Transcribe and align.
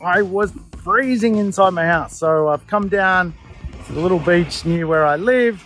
I 0.00 0.22
was 0.22 0.52
freezing 0.78 1.36
inside 1.36 1.70
my 1.70 1.86
house. 1.86 2.16
So 2.16 2.48
I've 2.48 2.66
come 2.66 2.88
down 2.88 3.34
to 3.86 3.92
the 3.92 4.00
little 4.00 4.18
beach 4.18 4.64
near 4.64 4.86
where 4.86 5.06
I 5.06 5.16
live. 5.16 5.62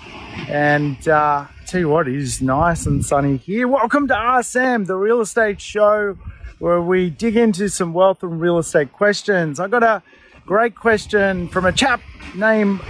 And 0.49 1.07
uh, 1.09 1.47
tell 1.67 1.81
you 1.81 1.89
what, 1.89 2.09
it 2.09 2.15
is 2.15 2.41
nice 2.41 2.87
and 2.87 3.05
sunny 3.05 3.37
here. 3.37 3.67
Welcome 3.67 4.09
to 4.09 4.15
RSM, 4.15 4.87
the 4.87 4.97
real 4.97 5.21
estate 5.21 5.61
show 5.61 6.17
where 6.59 6.81
we 6.81 7.11
dig 7.11 7.37
into 7.37 7.69
some 7.69 7.93
wealth 7.93 8.23
and 8.23 8.41
real 8.41 8.59
estate 8.59 8.93
questions. 8.93 9.59
I 9.59 9.69
got 9.69 9.83
a 9.83 10.03
great 10.47 10.77
question 10.77 11.49
from 11.49 11.65
a 11.65 11.73
chap 11.73 12.01
named 12.35 12.81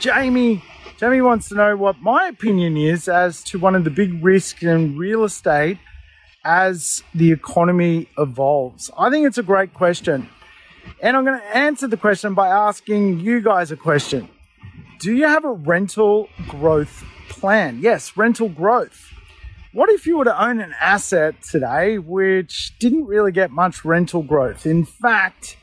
Jamie. 0.00 0.62
Jamie 0.98 1.20
wants 1.22 1.48
to 1.48 1.54
know 1.54 1.76
what 1.76 2.00
my 2.00 2.26
opinion 2.26 2.76
is 2.76 3.08
as 3.08 3.42
to 3.44 3.58
one 3.58 3.74
of 3.74 3.84
the 3.84 3.90
big 3.90 4.22
risks 4.22 4.62
in 4.62 4.98
real 4.98 5.24
estate 5.24 5.78
as 6.44 7.02
the 7.14 7.32
economy 7.32 8.08
evolves. 8.18 8.90
I 8.98 9.10
think 9.10 9.26
it's 9.26 9.38
a 9.38 9.42
great 9.42 9.72
question. 9.74 10.28
And 11.02 11.16
I'm 11.16 11.24
going 11.24 11.40
to 11.40 11.56
answer 11.56 11.86
the 11.86 11.96
question 11.96 12.34
by 12.34 12.48
asking 12.48 13.20
you 13.20 13.40
guys 13.40 13.72
a 13.72 13.76
question. 13.76 14.28
Do 14.98 15.14
you 15.14 15.26
have 15.26 15.46
a 15.46 15.52
rental 15.52 16.28
growth 16.46 17.04
plan? 17.30 17.78
Yes, 17.80 18.18
rental 18.18 18.50
growth. 18.50 19.10
What 19.72 19.88
if 19.88 20.06
you 20.06 20.18
were 20.18 20.24
to 20.24 20.44
own 20.44 20.60
an 20.60 20.74
asset 20.78 21.42
today 21.42 21.96
which 21.96 22.78
didn't 22.78 23.06
really 23.06 23.32
get 23.32 23.50
much 23.50 23.82
rental 23.82 24.22
growth? 24.22 24.66
In 24.66 24.84
fact, 24.84 25.56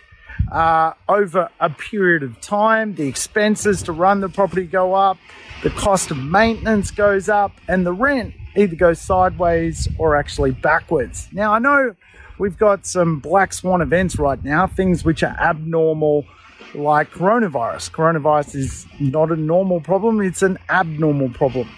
uh, 0.52 0.94
over 1.08 1.50
a 1.60 1.70
period 1.70 2.24
of 2.24 2.42
time, 2.42 2.96
the 2.96 3.08
expenses 3.08 3.84
to 3.84 3.92
run 3.92 4.22
the 4.22 4.30
property 4.30 4.66
go 4.66 4.96
up, 4.96 5.18
the 5.62 5.70
cost 5.70 6.10
of 6.10 6.18
maintenance 6.18 6.90
goes 6.90 7.30
up, 7.30 7.52
and 7.68 7.86
the 7.86 7.94
rent 7.94 8.34
either 8.56 8.76
goes 8.76 9.00
sideways 9.00 9.88
or 10.00 10.16
actually 10.16 10.52
backwards. 10.52 11.28
Now, 11.32 11.54
I 11.54 11.60
know 11.60 11.96
we've 12.38 12.58
got 12.58 12.86
some 12.86 13.20
black 13.20 13.54
swan 13.54 13.82
events 13.82 14.18
right 14.18 14.44
now, 14.44 14.68
things 14.68 15.04
which 15.04 15.24
are 15.24 15.36
abnormal, 15.40 16.26
like 16.74 17.12
coronavirus. 17.12 17.92
Coronavirus 17.92 18.56
is 18.56 18.86
not 19.00 19.32
a 19.32 19.36
normal 19.36 19.82
problem, 19.82 20.22
it's 20.22 20.42
an 20.42 20.58
abnormal 20.70 21.30
problem. 21.30 21.70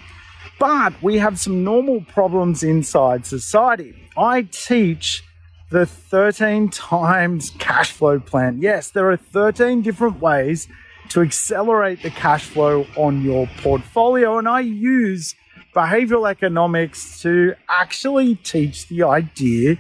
But 0.60 1.02
we 1.02 1.18
have 1.20 1.40
some 1.40 1.64
normal 1.64 2.02
problems 2.02 2.64
inside 2.64 3.26
society. 3.26 3.96
I 4.18 4.42
teach 4.44 5.24
the 5.70 5.86
13 5.86 6.70
times 6.70 7.52
cash 7.60 7.92
flow 7.92 8.20
plan. 8.20 8.62
Yes, 8.62 8.90
there 8.92 9.10
are 9.12 9.18
13 9.18 9.82
different 9.82 10.20
ways 10.20 10.68
to 11.10 11.22
accelerate 11.22 12.02
the 12.04 12.10
cash 12.10 12.46
flow 12.46 12.86
on 12.96 13.24
your 13.24 13.48
portfolio, 13.58 14.38
and 14.38 14.48
I 14.48 14.62
use 14.62 15.36
behavioral 15.76 16.30
economics 16.30 17.22
to 17.22 17.54
actually 17.68 18.36
teach 18.36 18.88
the 18.88 19.04
idea 19.04 19.78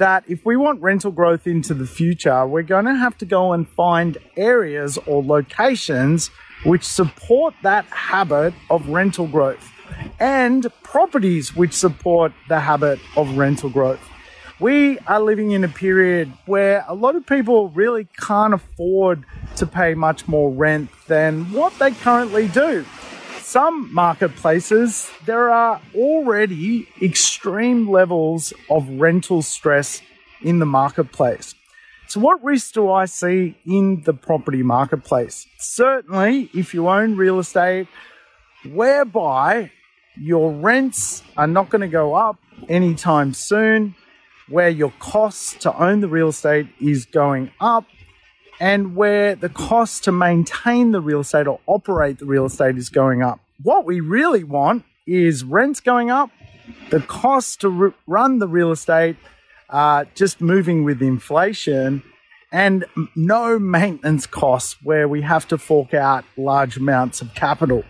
that 0.00 0.24
if 0.26 0.44
we 0.46 0.56
want 0.56 0.80
rental 0.80 1.10
growth 1.10 1.46
into 1.46 1.74
the 1.74 1.86
future, 1.86 2.46
we're 2.46 2.62
going 2.62 2.86
to 2.86 2.94
have 2.94 3.16
to 3.18 3.26
go 3.26 3.52
and 3.52 3.68
find 3.68 4.16
areas 4.34 4.98
or 5.06 5.22
locations 5.22 6.28
which 6.64 6.82
support 6.82 7.54
that 7.62 7.84
habit 7.84 8.54
of 8.70 8.88
rental 8.88 9.26
growth 9.26 9.70
and 10.18 10.66
properties 10.82 11.54
which 11.54 11.74
support 11.74 12.32
the 12.48 12.60
habit 12.60 12.98
of 13.14 13.36
rental 13.36 13.68
growth. 13.68 14.00
We 14.58 14.98
are 15.00 15.20
living 15.20 15.50
in 15.50 15.64
a 15.64 15.68
period 15.68 16.32
where 16.46 16.82
a 16.88 16.94
lot 16.94 17.14
of 17.14 17.26
people 17.26 17.68
really 17.68 18.08
can't 18.18 18.54
afford 18.54 19.24
to 19.56 19.66
pay 19.66 19.92
much 19.92 20.26
more 20.26 20.50
rent 20.50 20.90
than 21.08 21.52
what 21.52 21.78
they 21.78 21.90
currently 21.90 22.48
do 22.48 22.86
some 23.50 23.92
marketplaces, 23.92 25.10
there 25.26 25.50
are 25.50 25.80
already 25.96 26.86
extreme 27.02 27.90
levels 27.90 28.52
of 28.70 28.88
rental 28.88 29.42
stress 29.42 30.02
in 30.40 30.60
the 30.60 30.66
marketplace. 30.66 31.56
So, 32.06 32.20
what 32.20 32.42
risks 32.44 32.70
do 32.70 32.88
I 32.88 33.06
see 33.06 33.56
in 33.66 34.02
the 34.04 34.12
property 34.12 34.62
marketplace? 34.62 35.48
Certainly, 35.58 36.50
if 36.54 36.74
you 36.74 36.88
own 36.88 37.16
real 37.16 37.40
estate 37.40 37.88
whereby 38.72 39.72
your 40.16 40.52
rents 40.52 41.24
are 41.36 41.48
not 41.48 41.70
going 41.70 41.82
to 41.82 41.88
go 41.88 42.14
up 42.14 42.38
anytime 42.68 43.34
soon, 43.34 43.96
where 44.48 44.68
your 44.68 44.92
costs 45.00 45.54
to 45.64 45.76
own 45.76 45.98
the 46.00 46.08
real 46.08 46.28
estate 46.28 46.68
is 46.80 47.04
going 47.04 47.50
up, 47.60 47.84
and 48.60 48.94
where 48.94 49.34
the 49.34 49.48
cost 49.48 50.04
to 50.04 50.12
maintain 50.12 50.92
the 50.92 51.00
real 51.00 51.20
estate 51.20 51.46
or 51.46 51.58
operate 51.66 52.18
the 52.18 52.26
real 52.26 52.44
estate 52.44 52.76
is 52.76 52.90
going 52.90 53.22
up. 53.22 53.40
What 53.62 53.84
we 53.86 54.00
really 54.00 54.44
want 54.44 54.84
is 55.06 55.42
rents 55.42 55.80
going 55.80 56.10
up, 56.10 56.30
the 56.90 57.00
cost 57.00 57.62
to 57.62 57.94
run 58.06 58.38
the 58.38 58.46
real 58.46 58.70
estate 58.70 59.16
uh, 59.70 60.04
just 60.14 60.40
moving 60.40 60.84
with 60.84 61.00
inflation, 61.00 62.02
and 62.52 62.84
no 63.14 63.58
maintenance 63.58 64.26
costs 64.26 64.76
where 64.82 65.08
we 65.08 65.22
have 65.22 65.46
to 65.48 65.56
fork 65.56 65.94
out 65.94 66.24
large 66.36 66.76
amounts 66.76 67.22
of 67.22 67.34
capital. 67.34 67.84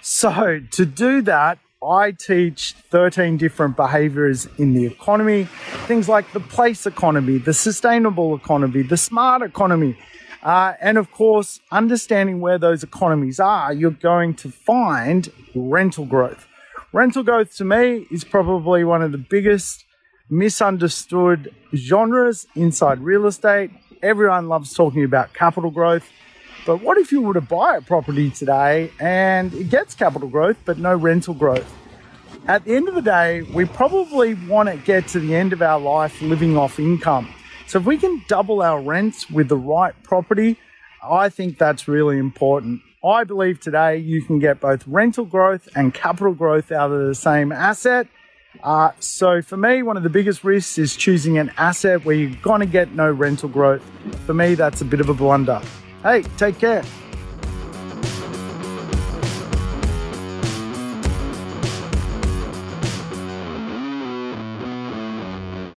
So, 0.00 0.60
to 0.70 0.86
do 0.86 1.20
that, 1.22 1.58
I 1.82 2.10
teach 2.10 2.74
13 2.90 3.36
different 3.36 3.76
behaviors 3.76 4.48
in 4.58 4.74
the 4.74 4.84
economy, 4.84 5.44
things 5.86 6.08
like 6.08 6.32
the 6.32 6.40
place 6.40 6.86
economy, 6.86 7.38
the 7.38 7.54
sustainable 7.54 8.34
economy, 8.34 8.82
the 8.82 8.96
smart 8.96 9.42
economy. 9.42 9.96
Uh, 10.42 10.72
and 10.80 10.98
of 10.98 11.12
course, 11.12 11.60
understanding 11.70 12.40
where 12.40 12.58
those 12.58 12.82
economies 12.82 13.38
are, 13.38 13.72
you're 13.72 13.92
going 13.92 14.34
to 14.34 14.50
find 14.50 15.30
rental 15.54 16.04
growth. 16.04 16.48
Rental 16.92 17.22
growth 17.22 17.54
to 17.56 17.64
me 17.64 18.08
is 18.10 18.24
probably 18.24 18.82
one 18.82 19.02
of 19.02 19.12
the 19.12 19.18
biggest 19.18 19.84
misunderstood 20.28 21.54
genres 21.76 22.46
inside 22.56 22.98
real 22.98 23.26
estate. 23.26 23.70
Everyone 24.02 24.48
loves 24.48 24.74
talking 24.74 25.04
about 25.04 25.32
capital 25.32 25.70
growth. 25.70 26.08
But 26.68 26.82
what 26.82 26.98
if 26.98 27.12
you 27.12 27.22
were 27.22 27.32
to 27.32 27.40
buy 27.40 27.76
a 27.76 27.80
property 27.80 28.28
today 28.28 28.92
and 29.00 29.54
it 29.54 29.70
gets 29.70 29.94
capital 29.94 30.28
growth 30.28 30.58
but 30.66 30.76
no 30.76 30.94
rental 30.94 31.32
growth? 31.32 31.74
At 32.46 32.66
the 32.66 32.76
end 32.76 32.90
of 32.90 32.94
the 32.94 33.00
day, 33.00 33.40
we 33.40 33.64
probably 33.64 34.34
want 34.34 34.68
to 34.68 34.76
get 34.76 35.08
to 35.08 35.18
the 35.18 35.34
end 35.34 35.54
of 35.54 35.62
our 35.62 35.80
life 35.80 36.20
living 36.20 36.58
off 36.58 36.78
income. 36.78 37.32
So 37.68 37.78
if 37.78 37.86
we 37.86 37.96
can 37.96 38.22
double 38.28 38.60
our 38.60 38.82
rents 38.82 39.30
with 39.30 39.48
the 39.48 39.56
right 39.56 39.94
property, 40.02 40.58
I 41.02 41.30
think 41.30 41.56
that's 41.56 41.88
really 41.88 42.18
important. 42.18 42.82
I 43.02 43.24
believe 43.24 43.60
today 43.60 43.96
you 43.96 44.20
can 44.20 44.38
get 44.38 44.60
both 44.60 44.86
rental 44.86 45.24
growth 45.24 45.70
and 45.74 45.94
capital 45.94 46.34
growth 46.34 46.70
out 46.70 46.92
of 46.92 47.06
the 47.06 47.14
same 47.14 47.50
asset. 47.50 48.08
Uh, 48.62 48.90
so 49.00 49.40
for 49.40 49.56
me, 49.56 49.82
one 49.82 49.96
of 49.96 50.02
the 50.02 50.10
biggest 50.10 50.44
risks 50.44 50.76
is 50.76 50.96
choosing 50.96 51.38
an 51.38 51.50
asset 51.56 52.04
where 52.04 52.14
you're 52.14 52.38
going 52.42 52.60
to 52.60 52.66
get 52.66 52.92
no 52.92 53.10
rental 53.10 53.48
growth. 53.48 53.80
For 54.26 54.34
me, 54.34 54.54
that's 54.54 54.82
a 54.82 54.84
bit 54.84 55.00
of 55.00 55.08
a 55.08 55.14
blunder. 55.14 55.62
Hey, 56.02 56.22
take 56.36 56.58
care. 56.58 56.84